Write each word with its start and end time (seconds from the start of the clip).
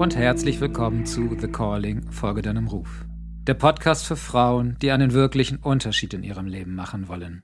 und 0.00 0.16
herzlich 0.16 0.58
willkommen 0.62 1.04
zu 1.04 1.36
The 1.38 1.46
Calling, 1.46 2.10
Folge 2.10 2.40
deinem 2.40 2.68
Ruf. 2.68 3.04
Der 3.42 3.52
Podcast 3.52 4.06
für 4.06 4.16
Frauen, 4.16 4.78
die 4.80 4.92
einen 4.92 5.12
wirklichen 5.12 5.58
Unterschied 5.58 6.14
in 6.14 6.22
ihrem 6.22 6.46
Leben 6.46 6.74
machen 6.74 7.06
wollen. 7.06 7.42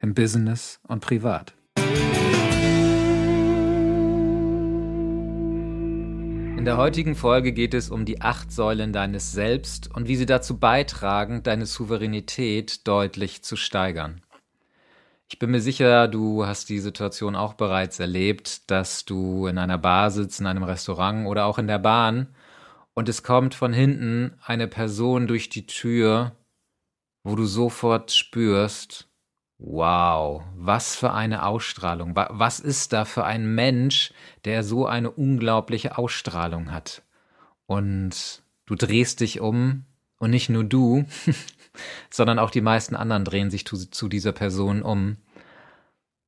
Im 0.00 0.14
Business 0.14 0.80
und 0.88 1.00
privat. 1.00 1.52
In 6.56 6.64
der 6.64 6.78
heutigen 6.78 7.14
Folge 7.14 7.52
geht 7.52 7.74
es 7.74 7.90
um 7.90 8.06
die 8.06 8.22
acht 8.22 8.50
Säulen 8.52 8.94
deines 8.94 9.32
Selbst 9.32 9.94
und 9.94 10.08
wie 10.08 10.16
sie 10.16 10.24
dazu 10.24 10.58
beitragen, 10.58 11.42
deine 11.42 11.66
Souveränität 11.66 12.88
deutlich 12.88 13.42
zu 13.42 13.54
steigern. 13.54 14.22
Ich 15.30 15.38
bin 15.38 15.50
mir 15.50 15.60
sicher, 15.60 16.08
du 16.08 16.46
hast 16.46 16.70
die 16.70 16.78
Situation 16.78 17.36
auch 17.36 17.52
bereits 17.54 18.00
erlebt, 18.00 18.70
dass 18.70 19.04
du 19.04 19.46
in 19.46 19.58
einer 19.58 19.76
Bar 19.76 20.10
sitzt, 20.10 20.40
in 20.40 20.46
einem 20.46 20.62
Restaurant 20.62 21.26
oder 21.26 21.44
auch 21.44 21.58
in 21.58 21.66
der 21.66 21.78
Bahn 21.78 22.34
und 22.94 23.08
es 23.08 23.22
kommt 23.22 23.54
von 23.54 23.72
hinten 23.72 24.36
eine 24.42 24.66
Person 24.66 25.26
durch 25.26 25.50
die 25.50 25.66
Tür, 25.66 26.34
wo 27.22 27.36
du 27.36 27.44
sofort 27.44 28.10
spürst, 28.10 29.08
wow, 29.58 30.42
was 30.56 30.96
für 30.96 31.12
eine 31.12 31.44
Ausstrahlung, 31.44 32.16
was 32.16 32.58
ist 32.58 32.92
da 32.92 33.04
für 33.04 33.24
ein 33.24 33.54
Mensch, 33.54 34.12
der 34.44 34.64
so 34.64 34.86
eine 34.86 35.10
unglaubliche 35.10 35.98
Ausstrahlung 35.98 36.72
hat. 36.72 37.02
Und 37.66 38.42
du 38.66 38.74
drehst 38.74 39.20
dich 39.20 39.40
um 39.40 39.84
und 40.18 40.30
nicht 40.30 40.48
nur 40.48 40.64
du, 40.64 41.04
sondern 42.10 42.38
auch 42.38 42.50
die 42.50 42.60
meisten 42.60 42.96
anderen 42.96 43.24
drehen 43.24 43.50
sich 43.50 43.64
zu, 43.66 44.08
dieser 44.08 44.32
Person 44.32 44.82
um. 44.82 45.16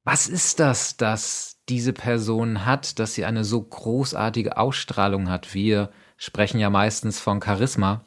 Was 0.05 0.27
ist 0.29 0.61
das, 0.61 0.97
dass 0.97 1.59
diese 1.69 1.93
Person 1.93 2.65
hat, 2.65 2.99
dass 2.99 3.15
sie 3.15 3.25
eine 3.25 3.45
so 3.45 3.63
großartige 3.63 4.57
Ausstrahlung 4.57 5.29
hat? 5.29 5.55
Wir 5.55 5.91
sprechen 6.17 6.59
ja 6.59 6.71
meistens 6.71 7.21
von 7.21 7.43
Charisma. 7.43 8.05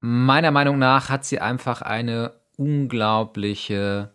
Meiner 0.00 0.50
Meinung 0.50 0.78
nach 0.78 1.08
hat 1.08 1.24
sie 1.24 1.40
einfach 1.40 1.82
eine 1.82 2.40
unglaubliche 2.56 4.14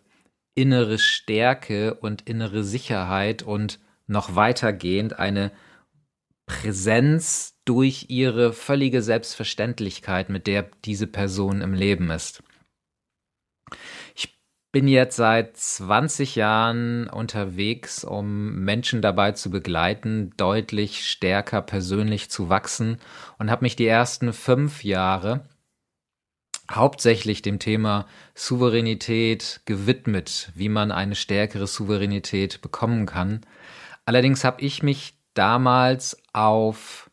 innere 0.54 0.98
Stärke 0.98 1.94
und 1.94 2.22
innere 2.22 2.64
Sicherheit 2.64 3.42
und 3.42 3.78
noch 4.06 4.34
weitergehend 4.34 5.18
eine 5.18 5.52
Präsenz 6.46 7.57
durch 7.68 8.06
ihre 8.08 8.54
völlige 8.54 9.02
Selbstverständlichkeit, 9.02 10.30
mit 10.30 10.46
der 10.46 10.70
diese 10.86 11.06
Person 11.06 11.60
im 11.60 11.74
Leben 11.74 12.10
ist. 12.10 12.42
Ich 14.14 14.38
bin 14.72 14.88
jetzt 14.88 15.16
seit 15.16 15.56
20 15.56 16.34
Jahren 16.34 17.08
unterwegs, 17.08 18.04
um 18.04 18.54
Menschen 18.64 19.02
dabei 19.02 19.32
zu 19.32 19.50
begleiten, 19.50 20.32
deutlich 20.38 21.06
stärker 21.10 21.60
persönlich 21.60 22.30
zu 22.30 22.48
wachsen 22.48 22.98
und 23.38 23.50
habe 23.50 23.64
mich 23.64 23.76
die 23.76 23.86
ersten 23.86 24.32
fünf 24.32 24.82
Jahre 24.82 25.46
hauptsächlich 26.70 27.42
dem 27.42 27.58
Thema 27.58 28.06
Souveränität 28.34 29.60
gewidmet, 29.66 30.52
wie 30.54 30.68
man 30.68 30.90
eine 30.90 31.14
stärkere 31.14 31.66
Souveränität 31.66 32.62
bekommen 32.62 33.04
kann. 33.04 33.42
Allerdings 34.06 34.44
habe 34.44 34.62
ich 34.62 34.82
mich 34.82 35.18
damals 35.34 36.22
auf 36.32 37.07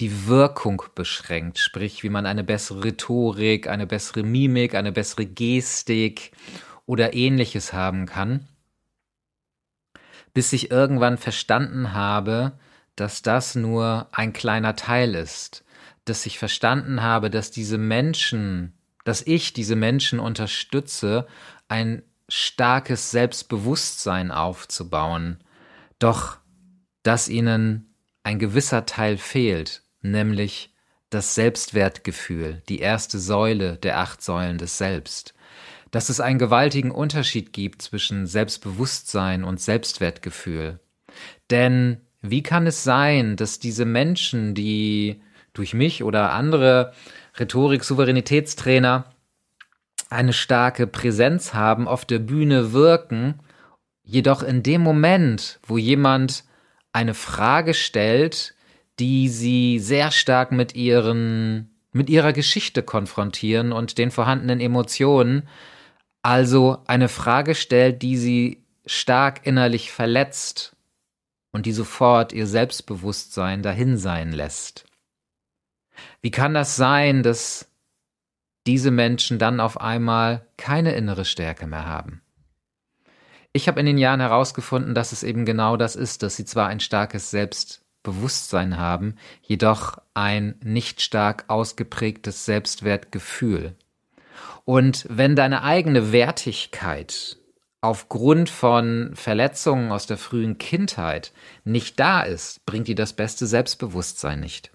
die 0.00 0.26
Wirkung 0.26 0.82
beschränkt, 0.94 1.58
sprich 1.58 2.02
wie 2.02 2.08
man 2.08 2.26
eine 2.26 2.44
bessere 2.44 2.84
Rhetorik, 2.84 3.66
eine 3.66 3.86
bessere 3.86 4.22
Mimik, 4.22 4.74
eine 4.74 4.92
bessere 4.92 5.26
Gestik 5.26 6.32
oder 6.86 7.14
ähnliches 7.14 7.72
haben 7.72 8.06
kann, 8.06 8.46
bis 10.34 10.52
ich 10.52 10.70
irgendwann 10.70 11.18
verstanden 11.18 11.92
habe, 11.94 12.58
dass 12.94 13.22
das 13.22 13.54
nur 13.54 14.08
ein 14.12 14.32
kleiner 14.32 14.76
Teil 14.76 15.14
ist, 15.14 15.64
dass 16.04 16.26
ich 16.26 16.38
verstanden 16.38 17.02
habe, 17.02 17.30
dass 17.30 17.50
diese 17.50 17.78
Menschen, 17.78 18.78
dass 19.04 19.22
ich 19.22 19.52
diese 19.52 19.76
Menschen 19.76 20.20
unterstütze, 20.20 21.26
ein 21.66 22.02
starkes 22.28 23.10
Selbstbewusstsein 23.10 24.30
aufzubauen, 24.30 25.42
doch 25.98 26.38
dass 27.02 27.28
ihnen 27.28 27.94
ein 28.22 28.38
gewisser 28.38 28.84
Teil 28.86 29.16
fehlt, 29.16 29.82
nämlich 30.02 30.74
das 31.10 31.34
Selbstwertgefühl, 31.34 32.62
die 32.68 32.80
erste 32.80 33.18
Säule 33.18 33.76
der 33.76 33.98
acht 33.98 34.22
Säulen 34.22 34.58
des 34.58 34.78
Selbst. 34.78 35.34
Dass 35.90 36.10
es 36.10 36.20
einen 36.20 36.38
gewaltigen 36.38 36.90
Unterschied 36.90 37.52
gibt 37.52 37.80
zwischen 37.80 38.26
Selbstbewusstsein 38.26 39.42
und 39.42 39.60
Selbstwertgefühl. 39.60 40.80
Denn 41.50 42.02
wie 42.20 42.42
kann 42.42 42.66
es 42.66 42.84
sein, 42.84 43.36
dass 43.36 43.58
diese 43.58 43.84
Menschen, 43.84 44.54
die 44.54 45.22
durch 45.54 45.72
mich 45.72 46.04
oder 46.04 46.32
andere 46.32 46.92
Rhetorik-Souveränitätstrainer 47.38 49.06
eine 50.10 50.32
starke 50.32 50.86
Präsenz 50.86 51.54
haben, 51.54 51.88
auf 51.88 52.04
der 52.04 52.18
Bühne 52.18 52.72
wirken, 52.72 53.40
jedoch 54.02 54.42
in 54.42 54.62
dem 54.62 54.82
Moment, 54.82 55.58
wo 55.66 55.78
jemand 55.78 56.44
eine 56.92 57.14
Frage 57.14 57.74
stellt, 57.74 58.54
die 58.98 59.28
sie 59.28 59.78
sehr 59.78 60.10
stark 60.10 60.52
mit 60.52 60.74
ihren, 60.74 61.70
mit 61.92 62.10
ihrer 62.10 62.32
Geschichte 62.32 62.82
konfrontieren 62.82 63.72
und 63.72 63.98
den 63.98 64.10
vorhandenen 64.10 64.60
Emotionen, 64.60 65.48
also 66.22 66.82
eine 66.86 67.08
Frage 67.08 67.54
stellt, 67.54 68.02
die 68.02 68.16
sie 68.16 68.64
stark 68.86 69.46
innerlich 69.46 69.92
verletzt 69.92 70.76
und 71.52 71.66
die 71.66 71.72
sofort 71.72 72.32
ihr 72.32 72.46
Selbstbewusstsein 72.46 73.62
dahin 73.62 73.96
sein 73.96 74.32
lässt. 74.32 74.84
Wie 76.20 76.30
kann 76.30 76.54
das 76.54 76.76
sein, 76.76 77.22
dass 77.22 77.70
diese 78.66 78.90
Menschen 78.90 79.38
dann 79.38 79.60
auf 79.60 79.80
einmal 79.80 80.46
keine 80.56 80.92
innere 80.92 81.24
Stärke 81.24 81.66
mehr 81.66 81.86
haben? 81.86 82.22
Ich 83.52 83.66
habe 83.66 83.80
in 83.80 83.86
den 83.86 83.98
Jahren 83.98 84.20
herausgefunden, 84.20 84.94
dass 84.94 85.12
es 85.12 85.22
eben 85.22 85.44
genau 85.44 85.76
das 85.76 85.96
ist, 85.96 86.22
dass 86.22 86.36
sie 86.36 86.44
zwar 86.44 86.68
ein 86.68 86.80
starkes 86.80 87.30
Selbst 87.30 87.82
Bewusstsein 88.02 88.78
haben, 88.78 89.16
jedoch 89.42 89.98
ein 90.14 90.54
nicht 90.62 91.02
stark 91.02 91.44
ausgeprägtes 91.48 92.44
Selbstwertgefühl. 92.44 93.74
Und 94.64 95.06
wenn 95.08 95.36
deine 95.36 95.62
eigene 95.62 96.12
Wertigkeit 96.12 97.38
aufgrund 97.80 98.50
von 98.50 99.12
Verletzungen 99.14 99.92
aus 99.92 100.06
der 100.06 100.18
frühen 100.18 100.58
Kindheit 100.58 101.32
nicht 101.64 101.98
da 102.00 102.22
ist, 102.22 102.66
bringt 102.66 102.88
dir 102.88 102.94
das 102.94 103.12
beste 103.12 103.46
Selbstbewusstsein 103.46 104.40
nicht. 104.40 104.70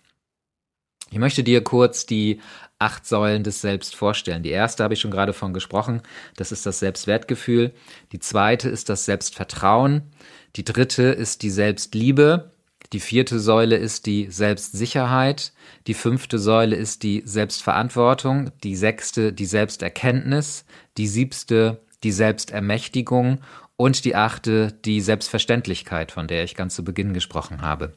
Ich 1.12 1.20
möchte 1.20 1.44
dir 1.44 1.64
kurz 1.64 2.08
die 2.08 2.42
acht 2.80 3.06
Säulen 3.06 3.44
des 3.44 3.62
Selbst 3.62 3.96
vorstellen. 3.96 4.42
Die 4.42 4.50
erste 4.50 4.84
habe 4.84 4.96
ich 4.96 5.00
schon 5.00 5.12
gerade 5.12 5.34
von 5.34 5.54
gesprochen, 5.54 6.02
das 6.38 6.52
ist 6.52 6.66
das 6.66 6.80
Selbstwertgefühl. 6.80 7.74
Die 8.12 8.20
zweite 8.20 8.68
ist 8.70 8.90
das 8.90 9.06
Selbstvertrauen. 9.06 10.12
Die 10.56 10.64
dritte 10.64 11.04
ist 11.04 11.44
die 11.44 11.52
Selbstliebe. 11.52 12.53
Die 12.94 13.00
vierte 13.00 13.40
Säule 13.40 13.76
ist 13.76 14.06
die 14.06 14.28
Selbstsicherheit. 14.30 15.52
Die 15.88 15.96
fünfte 15.96 16.38
Säule 16.38 16.76
ist 16.76 17.02
die 17.02 17.24
Selbstverantwortung. 17.26 18.52
Die 18.64 18.76
sechste 18.76 19.34
die 19.34 19.48
Selbsterkenntnis. 19.48 20.64
Die 20.98 21.08
siebste 21.08 21.82
die 22.04 22.12
Selbstermächtigung. 22.12 23.40
Und 23.78 24.06
die 24.06 24.16
achte 24.16 24.72
die 24.86 25.02
Selbstverständlichkeit, 25.02 26.12
von 26.12 26.28
der 26.28 26.44
ich 26.44 26.54
ganz 26.54 26.76
zu 26.76 26.84
Beginn 26.84 27.14
gesprochen 27.14 27.64
habe. 27.64 27.94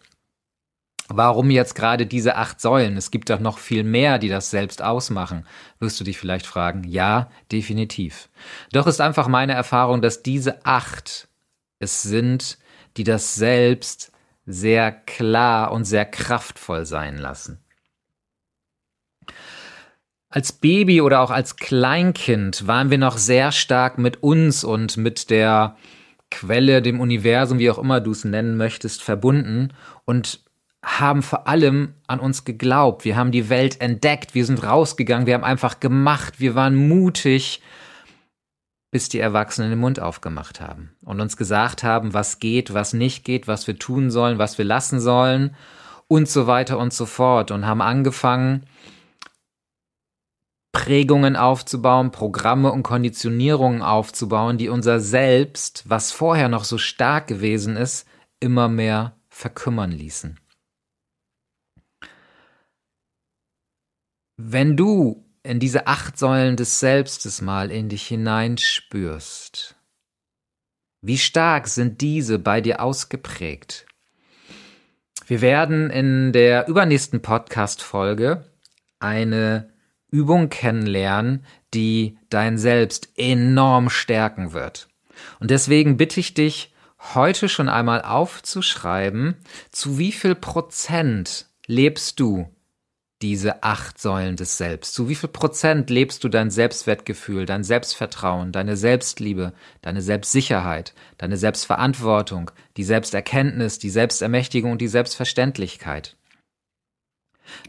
Warum 1.09 1.51
jetzt 1.51 1.75
gerade 1.75 2.07
diese 2.07 2.37
acht 2.37 2.61
Säulen? 2.61 2.97
Es 2.97 3.11
gibt 3.11 3.29
doch 3.29 3.39
noch 3.39 3.59
viel 3.59 3.85
mehr, 3.85 4.19
die 4.19 4.31
das 4.31 4.51
selbst 4.51 4.83
ausmachen, 4.83 5.47
wirst 5.79 6.01
du 6.01 6.05
dich 6.05 6.19
vielleicht 6.19 6.47
fragen. 6.47 6.85
Ja, 6.85 7.31
definitiv. 7.53 8.31
Doch 8.73 8.87
ist 8.87 9.03
einfach 9.03 9.29
meine 9.29 9.53
Erfahrung, 9.53 10.01
dass 10.01 10.23
diese 10.23 10.65
acht 10.65 11.29
es 11.79 12.03
sind, 12.03 12.59
die 12.97 13.05
das 13.05 13.35
Selbst 13.35 14.11
sehr 14.47 14.93
klar 14.93 15.73
und 15.73 15.85
sehr 15.85 16.05
kraftvoll 16.05 16.87
sein 16.87 17.19
lassen. 17.19 17.61
Als 20.29 20.53
Baby 20.53 21.01
oder 21.01 21.21
auch 21.21 21.31
als 21.31 21.57
Kleinkind 21.57 22.67
waren 22.67 22.91
wir 22.91 22.99
noch 22.99 23.17
sehr 23.17 23.53
stark 23.53 23.99
mit 23.99 24.23
uns 24.23 24.65
und 24.65 24.97
mit 24.97 25.31
der 25.31 25.77
Quelle, 26.31 26.83
dem 26.83 27.01
Universum, 27.01 27.59
wie 27.59 27.71
auch 27.71 27.79
immer 27.79 28.01
du 28.01 28.11
es 28.11 28.25
nennen 28.25 28.57
möchtest, 28.57 29.03
verbunden 29.03 29.73
und 30.05 30.41
haben 30.85 31.23
vor 31.23 31.49
allem 31.49 31.95
an 32.07 32.21
uns 32.21 32.45
geglaubt. 32.45 33.05
Wir 33.05 33.17
haben 33.17 33.33
die 33.33 33.49
Welt 33.49 33.81
entdeckt, 33.81 34.35
wir 34.35 34.45
sind 34.45 34.63
rausgegangen, 34.63 35.27
wir 35.27 35.35
haben 35.35 35.45
einfach 35.45 35.81
gemacht, 35.81 36.39
wir 36.39 36.55
waren 36.55 36.75
mutig 36.75 37.61
bis 38.97 39.11
die 39.11 39.21
Erwachsenen 39.21 39.69
den 39.69 39.79
Mund 39.79 40.01
aufgemacht 40.01 40.63
haben 40.63 40.97
und 41.03 41.21
uns 41.21 41.37
gesagt 41.37 41.83
haben, 41.83 42.15
was 42.15 42.39
geht, 42.39 42.73
was 42.73 42.95
nicht 42.95 43.27
geht, 43.27 43.47
was 43.47 43.67
wir 43.67 43.79
tun 43.79 44.11
sollen, 44.11 44.39
was 44.39 44.57
wir 44.57 44.65
lassen 44.65 45.01
sollen 45.01 45.55
und 46.09 46.31
so 46.31 46.47
weiter 46.47 46.79
und 46.79 46.95
so 46.95 47.05
fort 47.05 47.51
und 47.51 47.67
haben 47.67 47.83
angefangen, 47.83 48.65
Prägungen 50.73 51.37
aufzubauen, 51.37 52.11
Programme 52.11 52.73
und 52.73 52.85
Konditionierungen 52.85 53.83
aufzubauen, 53.83 54.57
die 54.57 54.71
unser 54.71 54.99
Selbst, 54.99 55.85
was 55.87 56.11
vorher 56.11 56.49
noch 56.49 56.65
so 56.65 56.79
stark 56.79 57.27
gewesen 57.27 57.77
ist, 57.77 58.09
immer 58.41 58.71
mehr 58.71 59.15
verkümmern 59.29 59.93
ließen. 59.93 60.41
Wenn 64.39 64.75
du 64.75 65.26
in 65.47 65.61
diese 65.61 65.87
acht 65.87 66.19
Säulen 66.19 66.57
des 66.57 66.81
Selbstes 66.81 67.41
mal 67.41 67.71
in 67.71 67.89
dich 67.89 68.07
hineinspürst, 68.07 69.77
wie 71.01 71.19
stark 71.19 71.69
sind 71.69 72.01
diese 72.01 72.39
bei 72.39 72.61
dir 72.61 72.81
ausgeprägt? 72.81 73.87
Wir 75.27 75.41
werden 75.41 75.89
in 75.91 76.33
der 76.33 76.67
übernächsten 76.67 77.23
Podcast-Folge 77.23 78.45
eine 78.99 79.73
Übung 80.11 80.49
kennenlernen, 80.49 81.45
die 81.75 82.19
dein 82.29 82.59
Selbst 82.59 83.11
enorm 83.17 83.89
stärken 83.89 84.53
wird. 84.53 84.89
Und 85.39 85.51
deswegen 85.51 85.97
bitte 85.97 86.21
ich 86.21 86.35
dich, 86.35 86.75
heute 87.15 87.49
schon 87.49 87.69
einmal 87.69 88.03
aufzuschreiben, 88.03 89.37
zu 89.71 89.99
wie 89.99 90.13
viel 90.13 90.35
Prozent 90.35 91.47
lebst 91.67 92.19
du 92.19 92.49
diese 93.23 93.63
acht 93.63 93.99
Säulen 93.99 94.37
des 94.37 94.59
Selbst? 94.59 94.95
Zu 94.95 95.09
wie 95.09 95.15
viel 95.15 95.29
Prozent 95.29 95.91
lebst 95.91 96.23
du 96.25 96.29
dein 96.29 96.51
Selbstwertgefühl, 96.51 97.47
dein 97.47 97.65
Selbstvertrauen, 97.65 98.53
deine 98.53 98.77
Selbstliebe, 98.77 99.53
deine 99.81 100.03
Selbstsicherheit, 100.03 100.95
deine 101.19 101.37
Selbstverantwortung, 101.37 102.51
die 102.77 102.85
Selbsterkenntnis, 102.85 103.79
die 103.79 103.91
Selbstermächtigung 103.91 104.73
und 104.73 104.81
die 104.81 104.89
Selbstverständlichkeit? 104.89 106.17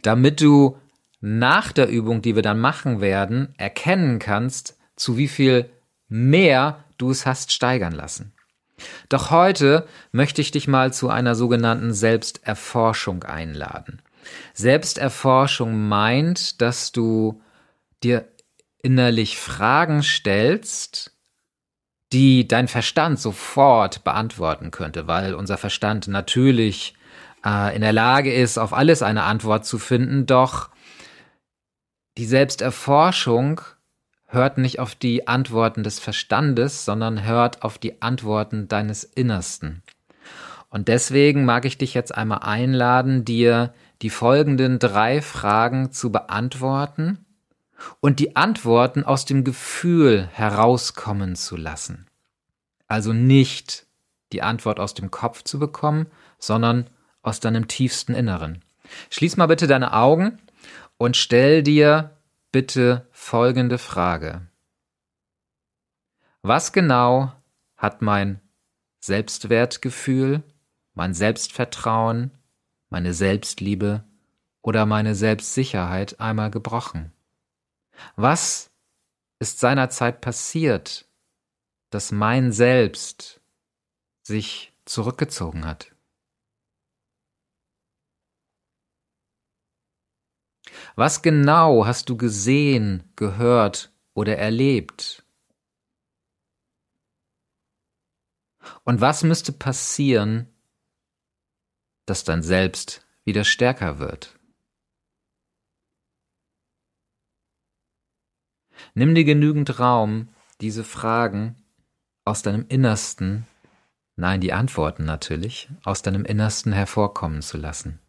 Damit 0.02 0.42
du 0.42 0.78
nach 1.20 1.72
der 1.72 1.90
Übung, 1.90 2.22
die 2.22 2.36
wir 2.36 2.44
dann 2.44 2.60
machen 2.60 3.02
werden, 3.02 3.54
erkennen 3.58 4.20
kannst, 4.20 4.78
zu 4.96 5.18
wie 5.18 5.28
viel 5.28 5.70
mehr 6.08 6.84
du 6.98 7.12
es 7.12 7.26
hast 7.26 7.52
steigern 7.52 7.94
lassen. 7.94 8.34
Doch 9.10 9.32
heute 9.32 9.88
möchte 10.12 10.42
ich 10.42 10.52
dich 10.52 10.68
mal 10.68 10.94
zu 10.94 11.10
einer 11.10 11.36
sogenannten 11.36 11.94
Selbsterforschung 11.94 13.24
einladen. 13.24 14.02
Selbsterforschung 14.54 15.88
meint, 15.88 16.62
dass 16.62 16.92
du 16.92 17.42
dir 18.04 18.28
innerlich 18.82 19.38
Fragen 19.38 20.04
stellst, 20.04 21.14
die 22.14 22.48
dein 22.48 22.68
Verstand 22.68 23.20
sofort 23.20 24.04
beantworten 24.04 24.72
könnte, 24.72 25.08
weil 25.08 25.34
unser 25.34 25.58
Verstand 25.58 26.08
natürlich 26.08 26.96
äh, 27.46 27.76
in 27.76 27.82
der 27.82 27.94
Lage 27.94 28.34
ist, 28.34 28.58
auf 28.58 28.74
alles 28.74 29.02
eine 29.02 29.24
Antwort 29.24 29.66
zu 29.66 29.78
finden, 29.78 30.26
doch 30.26 30.70
die 32.18 32.26
Selbsterforschung 32.26 33.62
hört 34.28 34.58
nicht 34.58 34.80
auf 34.80 34.96
die 34.96 35.28
Antworten 35.28 35.84
des 35.84 36.00
Verstandes, 36.00 36.86
sondern 36.86 37.24
hört 37.24 37.64
auf 37.64 37.78
die 37.78 38.02
Antworten 38.02 38.68
deines 38.68 39.04
Innersten. 39.04 39.84
Und 40.70 40.90
deswegen 40.90 41.46
mag 41.46 41.66
ich 41.66 41.78
dich 41.78 41.94
jetzt 41.94 42.14
einmal 42.14 42.40
einladen, 42.40 43.24
dir 43.24 43.74
die 44.02 44.10
folgenden 44.10 44.80
drei 44.80 45.22
Fragen 45.22 45.92
zu 45.92 46.12
beantworten 46.12 47.26
und 48.00 48.20
die 48.20 48.36
Antworten 48.36 49.04
aus 49.04 49.26
dem 49.26 49.44
Gefühl 49.44 50.28
herauskommen 50.32 51.36
zu 51.36 51.56
lassen. 51.56 52.08
Also 52.88 53.14
nicht 53.14 53.88
die 54.32 54.42
Antwort 54.42 54.80
aus 54.80 54.94
dem 54.94 55.12
Kopf 55.12 55.44
zu 55.44 55.60
bekommen, 55.60 56.08
sondern 56.40 56.90
aus 57.22 57.40
deinem 57.40 57.68
tiefsten 57.68 58.14
Inneren. 58.14 58.64
Schließ 59.10 59.38
mal 59.38 59.48
bitte 59.48 59.68
deine 59.68 59.94
Augen 59.94 60.40
und 60.98 61.18
stell 61.18 61.64
dir 61.64 62.18
bitte 62.52 63.08
folgende 63.12 63.78
Frage. 63.78 64.48
Was 66.42 66.72
genau 66.72 67.34
hat 67.76 68.02
mein 68.02 68.40
Selbstwertgefühl, 69.00 70.44
mein 70.94 71.14
Selbstvertrauen, 71.14 72.32
meine 72.90 73.14
Selbstliebe 73.14 74.04
oder 74.62 74.86
meine 74.86 75.16
Selbstsicherheit 75.16 76.20
einmal 76.20 76.52
gebrochen? 76.52 77.12
Was 78.16 78.72
ist 79.40 79.60
seinerzeit 79.60 80.22
passiert, 80.22 81.08
dass 81.90 82.12
mein 82.12 82.52
Selbst 82.52 83.42
sich 84.24 84.74
zurückgezogen 84.86 85.66
hat? 85.66 85.94
Was 90.96 91.22
genau 91.22 91.86
hast 91.86 92.10
du 92.10 92.18
gesehen, 92.18 93.12
gehört 93.16 93.94
oder 94.14 94.38
erlebt? 94.38 95.24
Und 98.84 99.00
was 99.02 99.24
müsste 99.24 99.52
passieren, 99.52 100.48
dass 102.08 102.24
dein 102.24 102.42
Selbst 102.42 103.06
wieder 103.24 103.44
stärker 103.44 104.00
wird. 104.00 104.34
Nimm 108.96 109.14
dir 109.14 109.26
genügend 109.26 109.80
Raum, 109.80 110.30
diese 110.62 110.84
Fragen 110.84 111.56
aus 112.26 112.42
deinem 112.42 112.66
Innersten, 112.68 113.46
nein, 114.16 114.42
die 114.42 114.54
Antworten 114.54 115.06
natürlich, 115.06 115.70
aus 115.84 116.02
deinem 116.02 116.26
Innersten 116.26 116.74
hervorkommen 116.74 117.42
zu 117.42 117.58
lassen. 117.58 118.00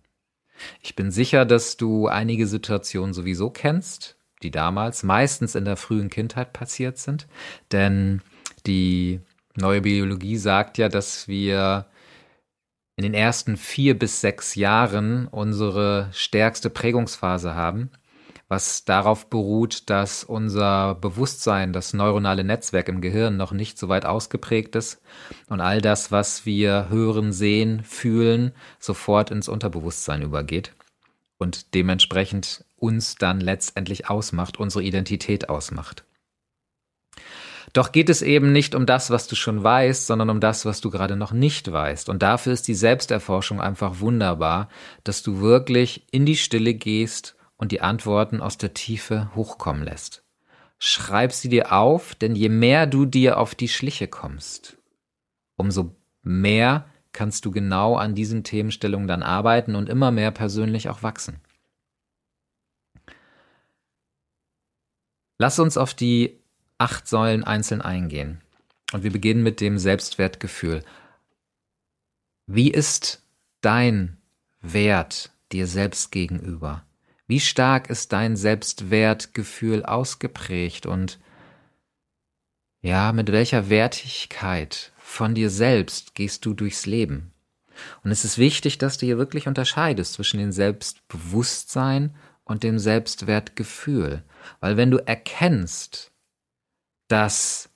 Ich 0.82 0.96
bin 0.96 1.10
sicher, 1.10 1.44
dass 1.44 1.76
du 1.76 2.08
einige 2.08 2.46
Situationen 2.46 3.12
sowieso 3.12 3.50
kennst, 3.50 4.16
die 4.42 4.50
damals 4.50 5.02
meistens 5.02 5.54
in 5.54 5.64
der 5.64 5.76
frühen 5.76 6.10
Kindheit 6.10 6.52
passiert 6.52 6.98
sind, 6.98 7.26
denn 7.72 8.22
die 8.66 9.20
neue 9.56 9.82
Biologie 9.82 10.36
sagt 10.36 10.78
ja, 10.78 10.88
dass 10.88 11.28
wir 11.28 11.86
in 12.98 13.04
den 13.04 13.14
ersten 13.14 13.56
vier 13.56 13.96
bis 13.96 14.20
sechs 14.20 14.56
Jahren 14.56 15.28
unsere 15.28 16.08
stärkste 16.12 16.68
Prägungsphase 16.68 17.54
haben, 17.54 17.90
was 18.48 18.84
darauf 18.84 19.30
beruht, 19.30 19.88
dass 19.88 20.24
unser 20.24 20.96
Bewusstsein, 20.96 21.72
das 21.72 21.94
neuronale 21.94 22.42
Netzwerk 22.42 22.88
im 22.88 23.00
Gehirn 23.00 23.36
noch 23.36 23.52
nicht 23.52 23.78
so 23.78 23.88
weit 23.88 24.04
ausgeprägt 24.04 24.74
ist 24.74 25.00
und 25.48 25.60
all 25.60 25.80
das, 25.80 26.10
was 26.10 26.44
wir 26.44 26.88
hören, 26.88 27.32
sehen, 27.32 27.84
fühlen, 27.84 28.50
sofort 28.80 29.30
ins 29.30 29.48
Unterbewusstsein 29.48 30.22
übergeht 30.22 30.72
und 31.38 31.74
dementsprechend 31.74 32.64
uns 32.78 33.14
dann 33.14 33.40
letztendlich 33.40 34.10
ausmacht, 34.10 34.58
unsere 34.58 34.82
Identität 34.82 35.48
ausmacht. 35.48 36.02
Doch 37.72 37.92
geht 37.92 38.08
es 38.08 38.22
eben 38.22 38.52
nicht 38.52 38.74
um 38.74 38.86
das, 38.86 39.10
was 39.10 39.26
du 39.26 39.36
schon 39.36 39.62
weißt, 39.62 40.06
sondern 40.06 40.30
um 40.30 40.40
das, 40.40 40.64
was 40.64 40.80
du 40.80 40.90
gerade 40.90 41.16
noch 41.16 41.32
nicht 41.32 41.70
weißt. 41.70 42.08
Und 42.08 42.22
dafür 42.22 42.52
ist 42.52 42.68
die 42.68 42.74
Selbsterforschung 42.74 43.60
einfach 43.60 44.00
wunderbar, 44.00 44.68
dass 45.04 45.22
du 45.22 45.40
wirklich 45.40 46.06
in 46.10 46.24
die 46.24 46.36
Stille 46.36 46.74
gehst 46.74 47.36
und 47.56 47.72
die 47.72 47.80
Antworten 47.80 48.40
aus 48.40 48.56
der 48.56 48.74
Tiefe 48.74 49.30
hochkommen 49.34 49.82
lässt. 49.82 50.22
Schreib 50.78 51.32
sie 51.32 51.48
dir 51.48 51.72
auf, 51.72 52.14
denn 52.14 52.36
je 52.36 52.48
mehr 52.48 52.86
du 52.86 53.04
dir 53.04 53.38
auf 53.38 53.54
die 53.54 53.68
Schliche 53.68 54.06
kommst, 54.06 54.78
umso 55.56 55.96
mehr 56.22 56.86
kannst 57.12 57.44
du 57.44 57.50
genau 57.50 57.96
an 57.96 58.14
diesen 58.14 58.44
Themenstellungen 58.44 59.08
dann 59.08 59.24
arbeiten 59.24 59.74
und 59.74 59.88
immer 59.88 60.12
mehr 60.12 60.30
persönlich 60.30 60.88
auch 60.88 61.02
wachsen. 61.02 61.40
Lass 65.38 65.58
uns 65.58 65.76
auf 65.76 65.94
die 65.94 66.37
acht 66.78 67.08
Säulen 67.08 67.44
einzeln 67.44 67.82
eingehen. 67.82 68.40
Und 68.92 69.02
wir 69.02 69.12
beginnen 69.12 69.42
mit 69.42 69.60
dem 69.60 69.78
Selbstwertgefühl. 69.78 70.82
Wie 72.46 72.70
ist 72.70 73.22
dein 73.60 74.16
Wert 74.62 75.30
dir 75.52 75.66
selbst 75.66 76.10
gegenüber? 76.12 76.84
Wie 77.26 77.40
stark 77.40 77.90
ist 77.90 78.12
dein 78.12 78.36
Selbstwertgefühl 78.36 79.84
ausgeprägt 79.84 80.86
und 80.86 81.18
ja, 82.80 83.12
mit 83.12 83.32
welcher 83.32 83.68
Wertigkeit 83.68 84.92
von 84.98 85.34
dir 85.34 85.50
selbst 85.50 86.14
gehst 86.14 86.46
du 86.46 86.54
durchs 86.54 86.86
Leben? 86.86 87.32
Und 88.02 88.10
es 88.10 88.24
ist 88.24 88.38
wichtig, 88.38 88.78
dass 88.78 88.98
du 88.98 89.06
hier 89.06 89.18
wirklich 89.18 89.46
unterscheidest 89.46 90.14
zwischen 90.14 90.38
dem 90.38 90.52
Selbstbewusstsein 90.52 92.14
und 92.44 92.62
dem 92.62 92.78
Selbstwertgefühl. 92.78 94.22
Weil 94.60 94.76
wenn 94.76 94.90
du 94.90 94.98
erkennst, 94.98 96.12
dass 97.08 97.70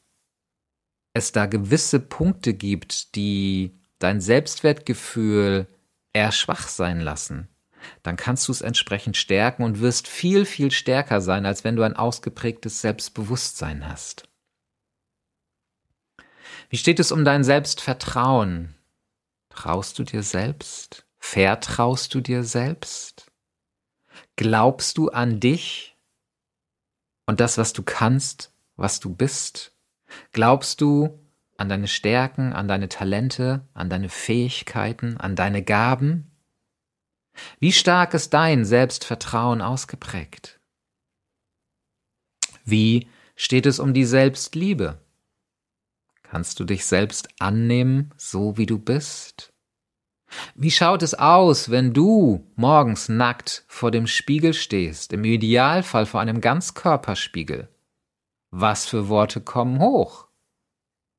es 1.15 1.33
da 1.33 1.47
gewisse 1.47 2.01
Punkte 2.01 2.55
gibt, 2.55 3.15
die 3.17 3.79
dein 3.99 4.21
Selbstwertgefühl 4.21 5.67
eher 6.13 6.33
schwach 6.33 6.69
sein 6.69 7.01
lassen, 7.01 7.49
dann 8.03 8.17
kannst 8.17 8.49
du 8.49 8.53
es 8.53 8.61
entsprechend 8.61 9.17
stärken 9.17 9.65
und 9.65 9.81
wirst 9.81 10.09
viel, 10.09 10.45
viel 10.45 10.71
stärker 10.71 11.21
sein, 11.21 11.47
als 11.47 11.65
wenn 11.65 11.77
du 11.77 11.83
ein 11.83 11.97
ausgeprägtes 11.97 12.81
Selbstbewusstsein 12.81 13.89
hast. 13.89 14.29
Wie 16.69 16.79
steht 16.79 17.01
es 17.01 17.13
um 17.13 17.25
dein 17.25 17.45
Selbstvertrauen? 17.45 18.75
Traust 19.51 19.99
du 19.99 20.05
dir 20.05 20.23
selbst? 20.23 21.07
Vertraust 21.19 22.15
du 22.15 22.21
dir 22.21 22.45
selbst? 22.45 23.31
Glaubst 24.37 24.99
du 24.99 25.09
an 25.11 25.41
dich 25.41 25.97
und 27.27 27.41
das, 27.41 27.59
was 27.59 27.73
du 27.73 27.83
kannst 27.83 28.52
was 28.77 29.01
du 29.01 29.15
bist? 29.15 29.73
Glaubst 30.33 30.81
du 30.81 31.19
an 31.57 31.69
deine 31.69 31.89
Stärken, 31.89 32.53
an 32.53 32.69
deine 32.69 32.89
Talente, 32.89 33.69
an 33.75 33.89
deine 33.89 34.09
Fähigkeiten, 34.09 35.17
an 35.17 35.37
deine 35.37 35.63
Gaben? 35.63 36.31
Wie 37.59 37.73
stark 37.73 38.15
ist 38.15 38.35
dein 38.35 38.65
Selbstvertrauen 38.65 39.63
ausgeprägt? 39.63 40.61
Wie 42.65 43.09
steht 43.37 43.67
es 43.67 43.79
um 43.79 43.95
die 43.95 44.05
Selbstliebe? 44.05 45.01
Kannst 46.23 46.61
du 46.61 46.65
dich 46.65 46.85
selbst 46.85 47.29
annehmen, 47.41 48.11
so 48.17 48.57
wie 48.57 48.67
du 48.67 48.79
bist? 48.79 49.53
Wie 50.55 50.71
schaut 50.71 51.03
es 51.03 51.15
aus, 51.15 51.71
wenn 51.71 51.93
du 51.93 52.51
morgens 52.57 53.09
nackt 53.09 53.65
vor 53.69 53.91
dem 53.91 54.07
Spiegel 54.07 54.55
stehst, 54.55 55.13
im 55.13 55.25
Idealfall 55.25 56.07
vor 56.07 56.21
einem 56.21 56.41
Ganzkörperspiegel? 56.41 57.69
Was 58.55 58.85
für 58.85 59.09
Worte 59.09 59.41
kommen 59.41 59.81
hoch? 59.81 60.29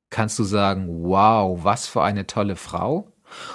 Kannst 0.08 0.38
du 0.38 0.44
sagen, 0.44 1.02
wow, 1.02 1.64
was 1.64 1.88
für 1.88 2.00
eine 2.00 2.28
tolle 2.28 2.54
Frau? 2.54 3.12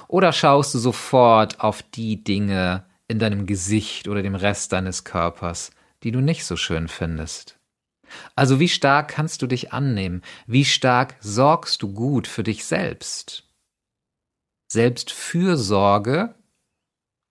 Oder 0.10 0.34
schaust 0.34 0.76
du 0.76 0.80
sofort 0.80 1.62
auf 1.62 1.82
die 1.82 2.22
Dinge 2.22 2.86
in 3.08 3.20
deinem 3.20 3.46
Gesicht 3.46 4.10
oder 4.10 4.22
dem 4.22 4.36
Rest 4.36 4.74
deines 4.74 5.06
Körpers, 5.06 5.72
die 6.04 6.12
du 6.12 6.20
nicht 6.20 6.44
so 6.44 6.58
schön 6.58 6.90
findest? 6.90 7.58
Also 8.36 8.60
wie 8.60 8.68
stark 8.68 9.08
kannst 9.08 9.42
du 9.44 9.48
dich 9.48 9.72
annehmen? 9.72 10.24
Wie 10.46 10.66
stark 10.66 11.16
sorgst 11.22 11.82
du 11.82 11.94
gut 11.94 12.28
für 12.28 12.44
dich 12.44 12.66
selbst? 12.66 13.48
Selbstfürsorge 14.68 16.36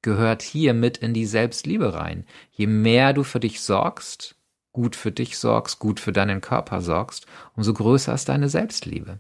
gehört 0.01 0.41
hier 0.41 0.73
mit 0.73 0.97
in 0.97 1.13
die 1.13 1.27
Selbstliebe 1.27 1.93
rein. 1.93 2.27
Je 2.53 2.67
mehr 2.67 3.13
du 3.13 3.23
für 3.23 3.41
dich 3.41 3.61
sorgst, 3.61 4.38
gut 4.79 4.95
für 4.95 5.11
dich 5.11 5.39
sorgst, 5.39 5.81
gut 5.81 5.99
für 5.99 6.13
deinen 6.13 6.41
Körper 6.41 6.83
sorgst, 6.83 7.27
umso 7.57 7.75
größer 7.75 8.15
ist 8.15 8.29
deine 8.29 8.49
Selbstliebe. 8.49 9.19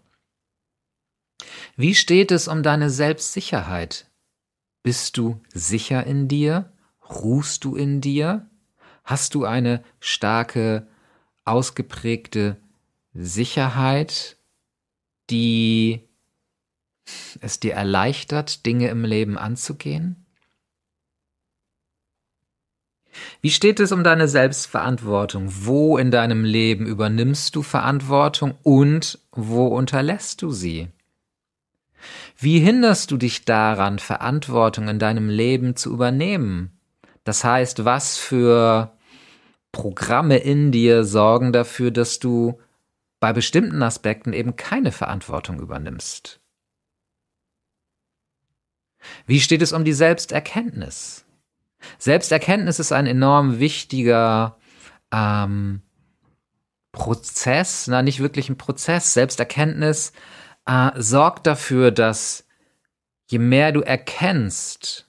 Wie 1.75 1.97
steht 1.97 2.31
es 2.31 2.47
um 2.47 2.63
deine 2.63 2.91
Selbstsicherheit? 2.91 4.07
Bist 4.85 5.17
du 5.17 5.43
sicher 5.53 6.07
in 6.07 6.29
dir? 6.29 6.73
Ruhst 7.11 7.65
du 7.65 7.75
in 7.75 8.01
dir? 8.01 8.49
Hast 9.03 9.35
du 9.35 9.47
eine 9.47 9.83
starke, 9.99 10.87
ausgeprägte 11.45 12.57
Sicherheit, 13.13 14.37
die 15.29 16.09
es 17.41 17.59
dir 17.59 17.75
erleichtert, 17.75 18.65
Dinge 18.65 18.91
im 18.91 19.05
Leben 19.05 19.37
anzugehen? 19.37 20.25
Wie 23.41 23.51
steht 23.51 23.81
es 23.81 23.93
um 23.93 24.05
deine 24.05 24.29
Selbstverantwortung? 24.29 25.49
Wo 25.49 25.99
in 25.99 26.11
deinem 26.11 26.45
Leben 26.45 26.87
übernimmst 26.87 27.55
du 27.57 27.63
Verantwortung 27.63 28.55
und 28.63 29.19
wo 29.33 29.67
unterlässt 29.67 30.43
du 30.43 30.51
sie? 30.51 30.89
Wie 32.37 32.61
hinderst 32.61 33.11
du 33.11 33.17
dich 33.17 33.45
daran, 33.45 33.99
Verantwortung 33.99 34.89
in 34.89 34.99
deinem 34.99 35.29
Leben 35.29 35.77
zu 35.77 35.93
übernehmen? 35.93 36.79
Das 37.25 37.45
heißt, 37.45 37.85
was 37.85 38.17
für 38.17 38.93
Programme 39.73 40.39
in 40.39 40.73
dir 40.73 41.05
sorgen 41.05 41.53
dafür, 41.53 41.91
dass 41.91 42.19
du 42.19 42.59
bei 43.21 43.33
bestimmten 43.33 43.83
Aspekten 43.83 44.33
eben 44.33 44.57
keine 44.57 44.93
Verantwortung 44.93 45.61
übernimmst? 45.61 46.41
Wie 49.27 49.41
steht 49.41 49.63
es 49.63 49.73
um 49.73 49.85
die 49.85 49.93
Selbsterkenntnis? 49.93 51.25
Selbsterkenntnis 51.99 52.79
ist 52.79 52.93
ein 52.93 53.07
enorm 53.07 53.59
wichtiger 53.59 54.59
ähm, 55.13 55.83
Prozess, 56.93 57.87
na 57.87 58.03
nicht 58.03 58.21
wirklich 58.21 58.49
ein 58.49 58.59
Prozess. 58.59 59.15
Selbsterkenntnis 59.15 60.13
äh, 60.67 60.91
sorgt 60.97 61.47
dafür, 61.47 61.91
dass 61.91 62.47
je 63.31 63.39
mehr 63.39 63.73
du 63.73 63.81
erkennst, 63.81 65.07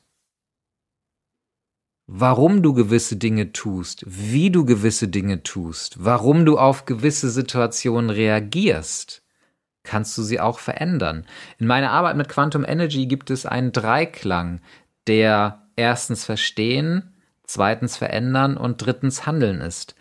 warum 2.05 2.63
du 2.63 2.73
gewisse 2.73 3.17
Dinge 3.17 3.51
tust, 3.51 4.03
wie 4.05 4.49
du 4.49 4.65
gewisse 4.65 5.07
Dinge 5.07 5.43
tust, 5.43 6.03
warum 6.03 6.45
du 6.45 6.57
auf 6.57 6.85
gewisse 6.85 7.29
Situationen 7.29 8.09
reagierst, 8.09 9.23
kannst 9.83 10.17
du 10.17 10.23
sie 10.23 10.39
auch 10.39 10.59
verändern. 10.59 11.25
In 11.59 11.67
meiner 11.67 11.91
Arbeit 11.91 12.17
mit 12.17 12.27
Quantum 12.27 12.65
Energy 12.65 13.05
gibt 13.05 13.29
es 13.29 13.45
einen 13.45 13.71
Dreiklang, 13.71 14.61
der 15.07 15.68
erstens 15.79 16.25
verstehen, 16.25 17.13
zweitens 17.45 17.98
verändern 17.98 18.57
und 18.57 18.86
drittens 18.86 19.25
handeln 19.25 19.62
ist. 19.62 19.95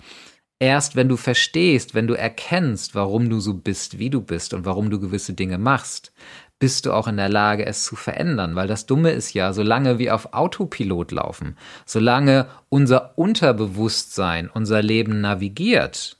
Erst 0.58 0.96
wenn 0.96 1.08
du 1.08 1.16
verstehst, 1.16 1.94
wenn 1.94 2.08
du 2.08 2.14
erkennst, 2.14 2.96
warum 2.96 3.30
du 3.30 3.38
so 3.38 3.54
bist, 3.54 3.98
wie 3.98 4.10
du 4.10 4.20
bist 4.20 4.54
und 4.54 4.64
warum 4.64 4.90
du 4.90 4.98
gewisse 4.98 5.32
Dinge 5.34 5.56
machst, 5.56 6.12
bist 6.58 6.86
du 6.86 6.92
auch 6.92 7.06
in 7.06 7.16
der 7.16 7.28
Lage, 7.28 7.64
es 7.64 7.84
zu 7.84 7.94
verändern. 7.94 8.56
Weil 8.56 8.66
das 8.66 8.86
Dumme 8.86 9.12
ist 9.12 9.32
ja, 9.34 9.52
solange 9.52 10.00
wir 10.00 10.16
auf 10.16 10.32
Autopilot 10.32 11.12
laufen, 11.12 11.56
solange 11.86 12.48
unser 12.68 13.16
Unterbewusstsein 13.16 14.50
unser 14.52 14.82
Leben 14.82 15.20
navigiert, 15.20 16.16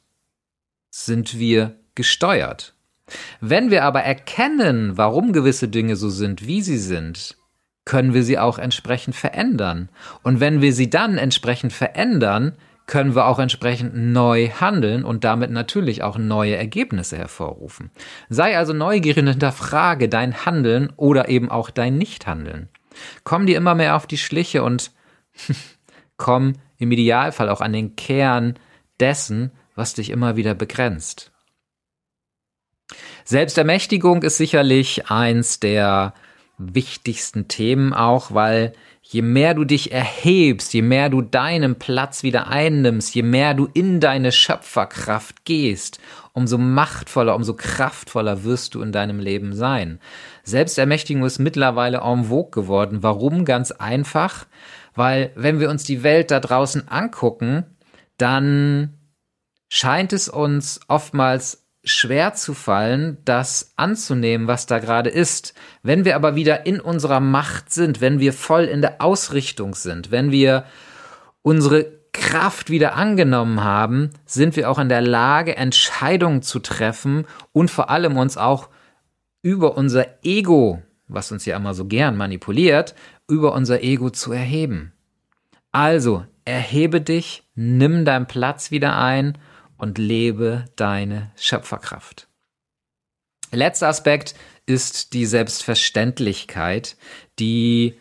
sind 0.90 1.38
wir 1.38 1.74
gesteuert. 1.96 2.74
Wenn 3.40 3.70
wir 3.72 3.84
aber 3.84 4.02
erkennen, 4.02 4.96
warum 4.96 5.32
gewisse 5.32 5.66
Dinge 5.66 5.96
so 5.96 6.10
sind, 6.10 6.46
wie 6.46 6.62
sie 6.62 6.78
sind, 6.78 7.38
können 7.88 8.12
wir 8.12 8.23
sie 8.23 8.38
auch 8.38 8.59
entsprechend 8.59 9.16
verändern. 9.16 9.88
Und 10.23 10.40
wenn 10.40 10.61
wir 10.61 10.75
sie 10.75 10.90
dann 10.90 11.16
entsprechend 11.16 11.73
verändern, 11.73 12.52
können 12.87 13.14
wir 13.14 13.25
auch 13.25 13.38
entsprechend 13.38 13.97
neu 13.97 14.50
handeln 14.50 15.04
und 15.04 15.25
damit 15.25 15.50
natürlich 15.50 16.02
auch 16.02 16.18
neue 16.18 16.54
Ergebnisse 16.54 17.16
hervorrufen. 17.16 17.90
Sei 18.28 18.59
also 18.59 18.75
neugierig 18.75 19.23
und 19.23 19.28
hinterfrage 19.28 20.11
dein 20.11 20.45
Handeln 20.45 20.92
oder 20.97 21.30
eben 21.30 21.50
auch 21.50 21.71
dein 21.71 21.97
Nichthandeln. 21.97 22.68
Komm 23.25 23.47
dir 23.47 23.57
immer 23.57 23.75
mehr 23.75 23.97
auf 23.97 24.07
die 24.07 24.18
Schliche 24.18 24.62
und 24.62 24.92
komm 26.18 26.57
im 26.76 26.92
Idealfall 26.92 27.49
auch 27.49 27.62
an 27.62 27.73
den 27.73 27.97
Kern 27.97 28.59
dessen, 29.00 29.50
was 29.76 29.95
dich 29.95 30.11
immer 30.11 30.37
wieder 30.37 30.54
begrenzt. 30.54 31.33
Selbstermächtigung 33.25 34.23
ist 34.25 34.37
sicherlich 34.37 35.11
eins 35.11 35.59
der 35.59 36.12
wichtigsten 36.58 37.48
Themen 37.48 37.94
auch, 37.94 38.34
weil 38.34 38.72
je 39.02 39.22
mehr 39.22 39.54
du 39.54 39.64
dich 39.64 39.92
erhebst, 39.92 40.74
je 40.74 40.82
mehr 40.82 41.08
du 41.08 41.22
deinen 41.22 41.76
Platz 41.76 42.22
wieder 42.22 42.48
einnimmst, 42.48 43.14
je 43.14 43.22
mehr 43.22 43.54
du 43.54 43.68
in 43.72 44.00
deine 44.00 44.32
Schöpferkraft 44.32 45.44
gehst, 45.44 45.98
umso 46.34 46.58
machtvoller, 46.58 47.34
umso 47.34 47.54
kraftvoller 47.54 48.44
wirst 48.44 48.74
du 48.74 48.82
in 48.82 48.92
deinem 48.92 49.18
Leben 49.18 49.54
sein. 49.54 49.98
Selbstermächtigung 50.42 51.24
ist 51.24 51.38
mittlerweile 51.38 52.02
en 52.02 52.24
vogue 52.24 52.50
geworden. 52.50 53.02
Warum? 53.02 53.44
Ganz 53.44 53.70
einfach, 53.70 54.46
weil 54.94 55.30
wenn 55.36 55.60
wir 55.60 55.70
uns 55.70 55.84
die 55.84 56.02
Welt 56.02 56.30
da 56.30 56.40
draußen 56.40 56.88
angucken, 56.88 57.64
dann 58.18 58.98
scheint 59.68 60.12
es 60.12 60.28
uns 60.28 60.80
oftmals 60.88 61.67
schwer 61.88 62.35
zu 62.35 62.54
fallen, 62.54 63.18
das 63.25 63.73
anzunehmen, 63.76 64.47
was 64.47 64.66
da 64.66 64.78
gerade 64.78 65.11
ist. 65.11 65.54
Wenn 65.83 66.04
wir 66.04 66.16
aber 66.16 66.35
wieder 66.35 66.66
in 66.66 66.80
unserer 66.80 67.21
Macht 67.21 67.73
sind, 67.73 68.00
wenn 68.00 68.21
wir 68.21 68.33
voll 68.33 68.64
in 68.64 68.80
der 68.80 69.00
Ausrichtung 69.00 69.75
sind, 69.75 70.11
wenn 70.11 70.30
wir 70.30 70.64
unsere 71.42 71.99
Kraft 72.12 72.71
wieder 72.71 72.95
angenommen 72.95 73.62
haben, 73.62 74.11
sind 74.26 74.57
wir 74.57 74.71
auch 74.71 74.78
in 74.78 74.88
der 74.88 75.00
Lage, 75.00 75.57
Entscheidungen 75.57 76.42
zu 76.42 76.59
treffen 76.59 77.26
und 77.52 77.71
vor 77.71 77.90
allem 77.90 78.16
uns 78.16 78.37
auch 78.37 78.68
über 79.42 79.76
unser 79.76 80.07
Ego, 80.25 80.83
was 81.07 81.33
uns 81.33 81.45
ja 81.45 81.57
immer 81.57 81.75
so 81.75 81.87
gern 81.87 82.16
manipuliert, 82.16 82.95
über 83.28 83.52
unser 83.52 83.83
Ego 83.83 84.11
zu 84.11 84.33
erheben. 84.33 84.92
Also, 85.71 86.25
erhebe 86.45 87.00
dich, 87.00 87.45
nimm 87.54 88.04
deinen 88.04 88.26
Platz 88.26 88.71
wieder 88.71 88.97
ein 88.97 89.38
und 89.78 89.97
lebe 89.97 90.66
deine 90.76 91.32
Schöpferkraft. 91.37 92.28
Letzter 93.50 93.88
Aspekt 93.88 94.35
ist 94.66 95.14
die 95.14 95.25
Selbstverständlichkeit, 95.25 96.97
die 97.38 97.99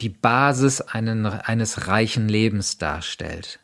die 0.00 0.08
Basis 0.08 0.80
einen, 0.80 1.26
eines 1.26 1.86
reichen 1.86 2.28
Lebens 2.28 2.78
darstellt. 2.78 3.60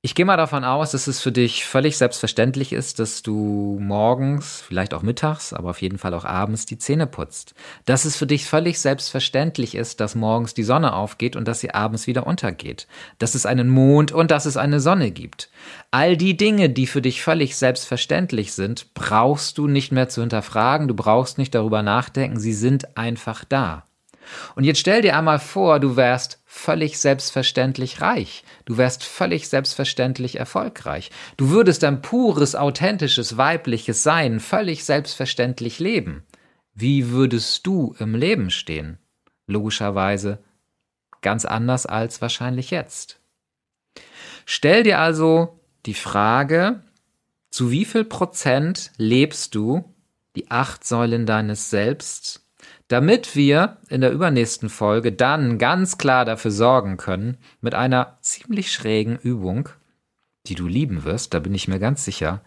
Ich 0.00 0.14
gehe 0.14 0.24
mal 0.24 0.36
davon 0.36 0.62
aus, 0.62 0.92
dass 0.92 1.08
es 1.08 1.20
für 1.20 1.32
dich 1.32 1.64
völlig 1.64 1.98
selbstverständlich 1.98 2.72
ist, 2.72 3.00
dass 3.00 3.24
du 3.24 3.78
morgens, 3.80 4.60
vielleicht 4.60 4.94
auch 4.94 5.02
mittags, 5.02 5.52
aber 5.52 5.70
auf 5.70 5.82
jeden 5.82 5.98
Fall 5.98 6.14
auch 6.14 6.24
abends 6.24 6.66
die 6.66 6.78
Zähne 6.78 7.08
putzt. 7.08 7.56
Dass 7.84 8.04
es 8.04 8.14
für 8.14 8.28
dich 8.28 8.44
völlig 8.46 8.78
selbstverständlich 8.78 9.74
ist, 9.74 9.98
dass 9.98 10.14
morgens 10.14 10.54
die 10.54 10.62
Sonne 10.62 10.92
aufgeht 10.92 11.34
und 11.34 11.48
dass 11.48 11.58
sie 11.58 11.74
abends 11.74 12.06
wieder 12.06 12.28
untergeht. 12.28 12.86
Dass 13.18 13.34
es 13.34 13.44
einen 13.44 13.68
Mond 13.68 14.12
und 14.12 14.30
dass 14.30 14.46
es 14.46 14.56
eine 14.56 14.78
Sonne 14.78 15.10
gibt. 15.10 15.50
All 15.90 16.16
die 16.16 16.36
Dinge, 16.36 16.70
die 16.70 16.86
für 16.86 17.02
dich 17.02 17.20
völlig 17.20 17.56
selbstverständlich 17.56 18.52
sind, 18.52 18.94
brauchst 18.94 19.58
du 19.58 19.66
nicht 19.66 19.90
mehr 19.90 20.08
zu 20.08 20.20
hinterfragen, 20.20 20.86
du 20.86 20.94
brauchst 20.94 21.38
nicht 21.38 21.56
darüber 21.56 21.82
nachdenken, 21.82 22.38
sie 22.38 22.52
sind 22.52 22.96
einfach 22.96 23.44
da. 23.44 23.82
Und 24.54 24.62
jetzt 24.62 24.78
stell 24.78 25.02
dir 25.02 25.16
einmal 25.16 25.40
vor, 25.40 25.80
du 25.80 25.96
wärst 25.96 26.37
völlig 26.50 26.98
selbstverständlich 26.98 28.00
reich. 28.00 28.42
Du 28.64 28.78
wärst 28.78 29.04
völlig 29.04 29.48
selbstverständlich 29.48 30.38
erfolgreich. 30.38 31.10
Du 31.36 31.50
würdest 31.50 31.82
dein 31.82 32.00
pures, 32.00 32.56
authentisches, 32.56 33.36
weibliches 33.36 34.02
Sein 34.02 34.40
völlig 34.40 34.84
selbstverständlich 34.84 35.78
leben. 35.78 36.24
Wie 36.72 37.10
würdest 37.10 37.66
du 37.66 37.94
im 37.98 38.14
Leben 38.14 38.50
stehen? 38.50 38.96
Logischerweise 39.46 40.42
ganz 41.20 41.44
anders 41.44 41.84
als 41.84 42.22
wahrscheinlich 42.22 42.70
jetzt. 42.70 43.20
Stell 44.46 44.84
dir 44.84 45.00
also 45.00 45.60
die 45.84 45.94
Frage, 45.94 46.82
zu 47.50 47.70
wie 47.70 47.84
viel 47.84 48.04
Prozent 48.04 48.90
lebst 48.96 49.54
du 49.54 49.94
die 50.34 50.50
acht 50.50 50.84
Säulen 50.84 51.26
deines 51.26 51.68
Selbst, 51.68 52.47
damit 52.88 53.36
wir 53.36 53.76
in 53.88 54.00
der 54.00 54.10
übernächsten 54.10 54.70
Folge 54.70 55.12
dann 55.12 55.58
ganz 55.58 55.98
klar 55.98 56.24
dafür 56.24 56.50
sorgen 56.50 56.96
können, 56.96 57.36
mit 57.60 57.74
einer 57.74 58.18
ziemlich 58.22 58.72
schrägen 58.72 59.18
Übung, 59.18 59.68
die 60.46 60.54
du 60.54 60.66
lieben 60.66 61.04
wirst, 61.04 61.34
da 61.34 61.38
bin 61.38 61.54
ich 61.54 61.68
mir 61.68 61.78
ganz 61.78 62.04
sicher, 62.04 62.42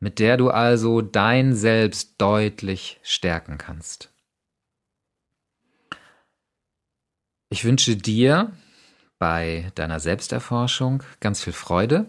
mit 0.00 0.18
der 0.18 0.38
du 0.38 0.50
also 0.50 1.02
dein 1.02 1.54
Selbst 1.54 2.14
deutlich 2.18 2.98
stärken 3.02 3.58
kannst. 3.58 4.10
Ich 7.50 7.64
wünsche 7.64 7.96
dir 7.96 8.52
bei 9.18 9.70
deiner 9.74 10.00
Selbsterforschung 10.00 11.02
ganz 11.20 11.42
viel 11.42 11.52
Freude 11.52 12.06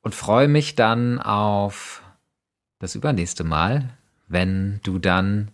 und 0.00 0.14
freue 0.14 0.48
mich 0.48 0.74
dann 0.74 1.20
auf 1.20 2.02
das 2.78 2.94
übernächste 2.94 3.44
Mal, 3.44 3.90
wenn 4.28 4.80
du 4.84 4.98
dann 4.98 5.50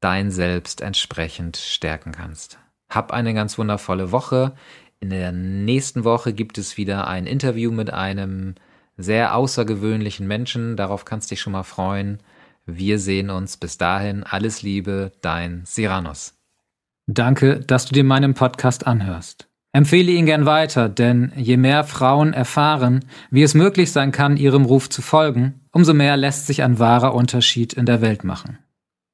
dein 0.00 0.30
Selbst 0.30 0.80
entsprechend 0.80 1.56
stärken 1.56 2.12
kannst. 2.12 2.58
Hab 2.88 3.12
eine 3.12 3.34
ganz 3.34 3.58
wundervolle 3.58 4.12
Woche. 4.12 4.52
In 4.98 5.10
der 5.10 5.32
nächsten 5.32 6.04
Woche 6.04 6.32
gibt 6.32 6.58
es 6.58 6.76
wieder 6.76 7.06
ein 7.06 7.26
Interview 7.26 7.70
mit 7.70 7.92
einem 7.92 8.54
sehr 8.96 9.34
außergewöhnlichen 9.34 10.26
Menschen. 10.26 10.76
Darauf 10.76 11.04
kannst 11.04 11.30
du 11.30 11.34
dich 11.34 11.40
schon 11.40 11.52
mal 11.52 11.62
freuen. 11.62 12.18
Wir 12.66 12.98
sehen 12.98 13.30
uns 13.30 13.56
bis 13.56 13.78
dahin. 13.78 14.24
Alles 14.24 14.62
Liebe, 14.62 15.12
dein 15.22 15.62
Siranus. 15.64 16.34
Danke, 17.06 17.60
dass 17.60 17.86
du 17.86 17.94
dir 17.94 18.04
meinen 18.04 18.34
Podcast 18.34 18.86
anhörst. 18.86 19.48
Empfehle 19.72 20.10
ihn 20.10 20.26
gern 20.26 20.46
weiter, 20.46 20.88
denn 20.88 21.32
je 21.36 21.56
mehr 21.56 21.84
Frauen 21.84 22.32
erfahren, 22.32 23.04
wie 23.30 23.42
es 23.42 23.54
möglich 23.54 23.92
sein 23.92 24.10
kann, 24.10 24.36
ihrem 24.36 24.64
Ruf 24.64 24.90
zu 24.90 25.00
folgen, 25.00 25.60
umso 25.70 25.94
mehr 25.94 26.16
lässt 26.16 26.46
sich 26.46 26.62
ein 26.62 26.80
wahrer 26.80 27.14
Unterschied 27.14 27.72
in 27.72 27.86
der 27.86 28.00
Welt 28.00 28.24
machen. 28.24 28.58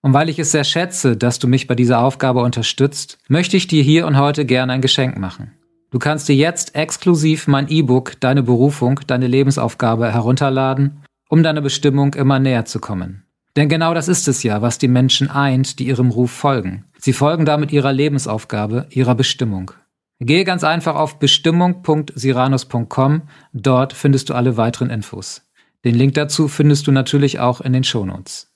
Und 0.07 0.15
weil 0.15 0.29
ich 0.29 0.39
es 0.39 0.53
sehr 0.53 0.63
schätze, 0.63 1.17
dass 1.17 1.41
du 1.41 1.49
mich 1.49 1.67
bei 1.67 1.75
dieser 1.75 1.99
Aufgabe 1.99 2.45
unterstützt, 2.45 3.19
möchte 3.27 3.57
ich 3.57 3.67
dir 3.67 3.83
hier 3.83 4.07
und 4.07 4.17
heute 4.17 4.45
gerne 4.45 4.73
ein 4.73 4.81
Geschenk 4.81 5.19
machen. 5.19 5.51
Du 5.91 5.99
kannst 5.99 6.29
dir 6.29 6.37
jetzt 6.37 6.77
exklusiv 6.77 7.49
mein 7.49 7.67
E-Book 7.67 8.13
Deine 8.21 8.45
Berufung, 8.45 9.01
deine 9.09 9.27
Lebensaufgabe 9.27 10.13
herunterladen, 10.13 11.03
um 11.29 11.43
deiner 11.43 11.61
Bestimmung 11.61 12.15
immer 12.15 12.39
näher 12.39 12.67
zu 12.67 12.79
kommen. 12.79 13.25
Denn 13.57 13.69
genau 13.69 13.95
das 13.95 14.07
ist 14.07 14.29
es 14.29 14.45
ja, 14.45 14.63
was 14.63 14.79
die 14.79 14.87
Menschen 14.87 15.29
eint, 15.29 15.81
die 15.81 15.89
ihrem 15.89 16.13
Ruf 16.13 16.31
folgen. 16.31 16.85
Sie 17.01 17.13
folgen 17.13 17.45
damit 17.45 17.73
ihrer 17.73 17.93
Lebensaufgabe, 17.93 18.87
ihrer 18.91 19.17
Bestimmung. 19.17 19.73
Gehe 20.21 20.45
ganz 20.45 20.63
einfach 20.63 20.95
auf 20.95 21.19
bestimmung.siranus.com, 21.19 23.23
dort 23.53 23.93
findest 23.93 24.31
du 24.31 24.35
alle 24.35 24.57
weiteren 24.57 24.89
Infos. 24.89 25.43
Den 25.85 25.97
Link 25.97 26.15
dazu 26.15 26.47
findest 26.47 26.87
du 26.87 26.93
natürlich 26.93 27.41
auch 27.41 27.61
in 27.61 27.73
den 27.73 27.83
Shownotes. 27.83 28.53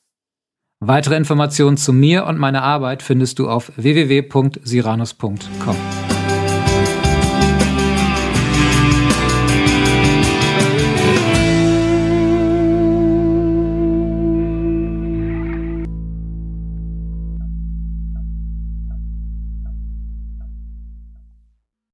Weitere 0.82 1.16
Informationen 1.16 1.76
zu 1.76 1.92
mir 1.92 2.24
und 2.24 2.38
meiner 2.38 2.62
Arbeit 2.62 3.02
findest 3.02 3.38
du 3.38 3.50
auf 3.50 3.70
www.siranus.com. 3.76 5.76